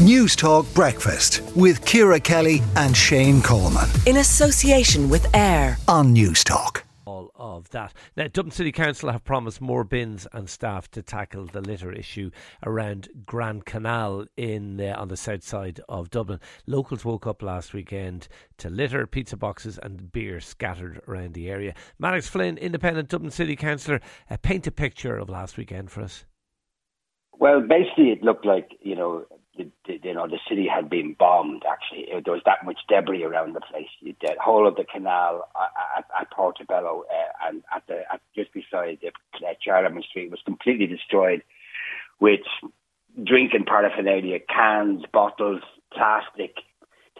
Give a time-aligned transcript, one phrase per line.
[0.00, 3.86] Newstalk Breakfast with Ciara Kelly and Shane Coleman.
[4.06, 7.92] In association with AIR on Newstalk all of that.
[8.16, 12.30] Now, Dublin City Council have promised more bins and staff to tackle the litter issue
[12.64, 16.40] around Grand Canal in uh, on the south side of Dublin.
[16.66, 18.28] Locals woke up last weekend
[18.58, 21.74] to litter, pizza boxes, and beer scattered around the area.
[21.98, 26.24] Mannix Flynn, independent Dublin City Councillor, uh, paint a picture of last weekend for us.
[27.38, 29.26] Well, basically, it looked like you know
[29.56, 31.64] the, the, you know the city had been bombed.
[31.70, 33.88] Actually, there was that much debris around the place.
[34.02, 35.48] The whole of the canal
[35.96, 40.40] at, at Portobello uh, and at the at, just beside the uh, Charlemont Street was
[40.44, 41.42] completely destroyed,
[42.20, 42.40] with
[43.24, 46.56] drinking paraphernalia, cans, bottles, plastic,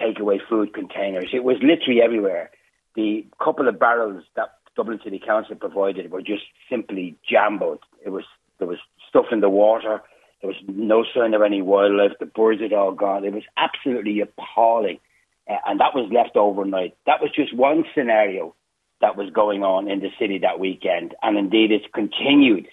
[0.00, 1.30] takeaway food containers.
[1.32, 2.50] It was literally everywhere.
[2.94, 7.80] The couple of barrels that Dublin City Council provided were just simply jumbled.
[8.04, 8.24] It was
[8.58, 10.02] there was stuff in the water
[10.40, 12.12] there was no sign of any wildlife.
[12.18, 13.24] The birds had all gone.
[13.24, 14.98] It was absolutely appalling.
[15.48, 16.96] Uh, and that was left overnight.
[17.06, 18.54] That was just one scenario
[19.00, 21.14] that was going on in the city that weekend.
[21.22, 22.68] And indeed, it's continued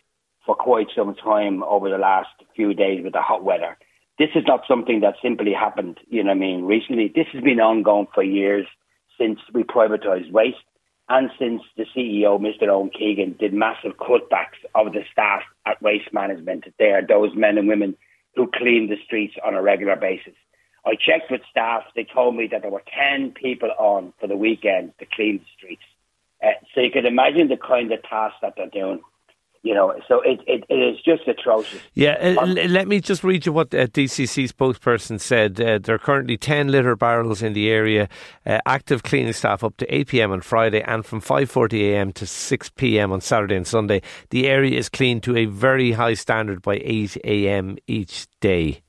[0.45, 3.77] for quite some time over the last few days with the hot weather.
[4.17, 7.11] This is not something that simply happened, you know what I mean, recently.
[7.13, 8.65] This has been ongoing for years
[9.19, 10.57] since we privatised waste
[11.09, 12.67] and since the CEO, Mr.
[12.67, 16.65] Owen Keegan, did massive cutbacks of the staff at Waste Management.
[16.77, 17.95] They are those men and women
[18.35, 20.33] who clean the streets on a regular basis.
[20.85, 21.83] I checked with staff.
[21.95, 25.45] They told me that there were 10 people on for the weekend to clean the
[25.57, 25.83] streets.
[26.43, 29.01] Uh, so you can imagine the kind of tasks that they're doing
[29.67, 31.81] you know, so it, it, it is just atrocious.
[31.93, 35.59] Yeah, uh, let me just read you what a uh, DCC spokesperson said.
[35.59, 38.07] Uh, there are currently 10 litter barrels in the area,
[38.45, 42.25] uh, active cleaning staff up to 8 pm on Friday and from 5.40 am to
[42.25, 44.01] 6 pm on Saturday and Sunday.
[44.29, 48.83] The area is cleaned to a very high standard by 8 am each day.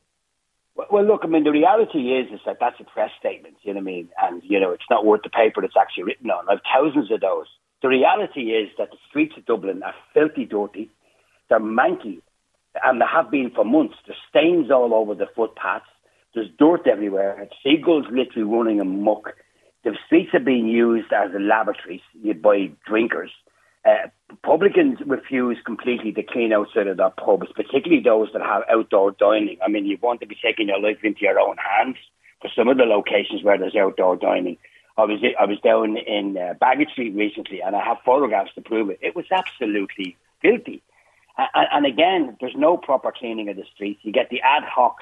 [0.92, 3.80] Well, look, I mean, the reality is is that that's a press statement, you know
[3.80, 4.08] what I mean?
[4.22, 6.48] And, you know, it's not worth the paper it's actually written on.
[6.48, 7.46] I've thousands of those.
[7.82, 10.90] The reality is that the streets of Dublin are filthy dirty,
[11.48, 12.20] they're manky,
[12.82, 13.94] and they have been for months.
[14.06, 15.86] There's stains all over the footpaths,
[16.34, 19.34] there's dirt everywhere, seagulls literally running amok.
[19.84, 22.00] The streets are being used as laboratories
[22.42, 23.30] by drinkers.
[23.84, 24.08] Uh,
[24.42, 29.56] publicans refuse completely to clean outside of their pubs, particularly those that have outdoor dining.
[29.64, 31.96] I mean, you want to be taking your life into your own hands
[32.42, 34.58] for some of the locations where there's outdoor dining.
[34.98, 38.60] I was I was down in uh, Baggot Street recently, and I have photographs to
[38.60, 38.98] prove it.
[39.00, 40.82] It was absolutely filthy.
[41.38, 44.00] And, and again, there's no proper cleaning of the streets.
[44.02, 44.96] You get the ad hoc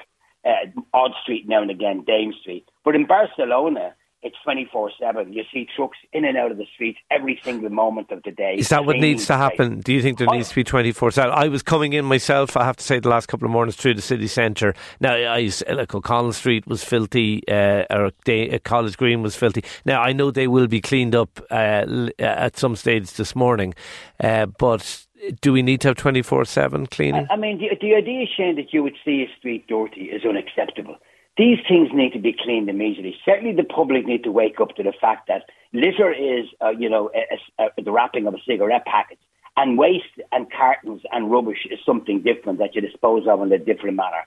[0.45, 2.69] uh, odd street now and again, Dame Street.
[2.85, 5.31] But in Barcelona, it's 24 7.
[5.31, 8.55] You see trucks in and out of the streets every single moment of the day.
[8.57, 9.79] Is that what needs to happen?
[9.81, 11.31] Do you think there needs to be 24 7?
[11.33, 13.93] I was coming in myself, I have to say, the last couple of mornings through
[13.93, 14.73] the city centre.
[14.99, 19.63] Now, I like O'Connell Street was filthy, uh, or Day, uh, College Green was filthy.
[19.85, 23.75] Now, I know they will be cleaned up uh, at some stage this morning,
[24.19, 25.05] uh, but
[25.41, 27.27] do we need to have 24 7 cleaning?
[27.29, 30.23] I, I mean, the, the idea, Shane, that you would see a street dirty is
[30.25, 30.97] unacceptable.
[31.37, 33.15] These things need to be cleaned immediately.
[33.23, 36.89] Certainly, the public need to wake up to the fact that litter is, uh, you
[36.89, 39.19] know, a, a, the wrapping of a cigarette packet,
[39.55, 43.59] and waste and cartons and rubbish is something different that you dispose of in a
[43.59, 44.25] different manner.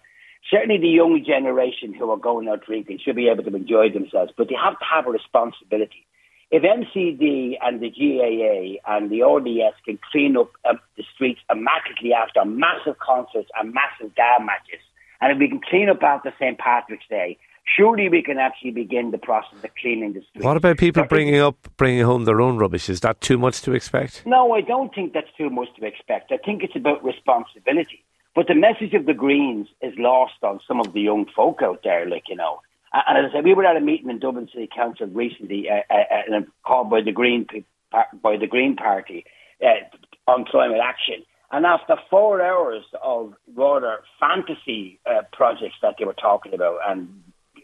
[0.49, 4.33] Certainly, the young generation who are going out drinking should be able to enjoy themselves,
[4.37, 6.07] but they have to have a responsibility.
[6.53, 12.13] If MCD and the GAA and the RDS can clean up um, the streets immaculately
[12.13, 14.83] after massive concerts and massive dam matches,
[15.21, 16.59] and if we can clean up after St.
[16.59, 17.39] Patrick's Day,
[17.77, 20.45] surely we can actually begin the process of cleaning the streets.
[20.45, 22.89] What about people bringing up, bringing home their own rubbish?
[22.89, 24.25] Is that too much to expect?
[24.27, 26.33] No, I don't think that's too much to expect.
[26.33, 28.05] I think it's about responsibility.
[28.35, 31.81] But the message of the Greens is lost on some of the young folk out
[31.83, 32.61] there, like, you know.
[32.93, 35.83] And as I said, we were at a meeting in Dublin City Council recently, uh,
[35.93, 37.47] uh, called by the Green
[37.91, 39.25] by the Green Party
[39.63, 41.25] uh, on climate action.
[41.53, 47.09] And after four hours of rather fantasy uh, projects that they were talking about, and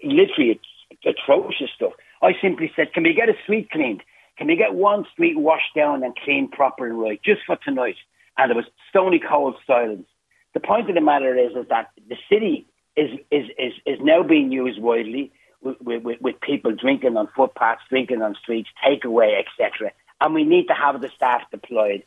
[0.03, 0.61] literally
[1.05, 4.03] atrocious stuff, I simply said, "Can we get a street cleaned?
[4.39, 7.97] Can we get one street washed down and cleaned proper and right, just for tonight?"
[8.37, 10.09] And there was stony cold silence.
[10.53, 12.67] The point of the matter is, is that the city
[12.97, 15.31] is is is, is now being used widely
[15.63, 19.93] with, with, with people drinking on footpaths, drinking on streets, takeaway, etc.
[20.21, 22.03] And we need to have the staff deployed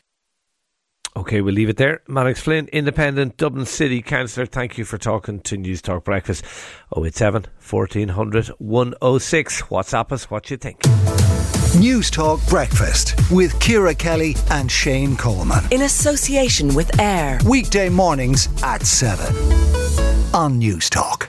[1.16, 2.02] Okay, we'll leave it there.
[2.08, 6.46] Mannix Flynn, Independent Dublin City Councillor, thank you for talking to Newstalk Breakfast.
[6.96, 9.62] 087 1400 106.
[9.64, 10.80] WhatsApp us what you think.
[11.74, 15.64] Newstalk Breakfast with Ciara Kelly and Shane Coleman.
[15.72, 17.40] In association with AIR.
[17.46, 19.36] Weekday mornings at 7
[20.34, 21.28] on Newstalk.